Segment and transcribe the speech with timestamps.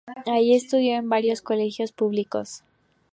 [0.25, 2.63] Ahí estudió en varios colegios públicos.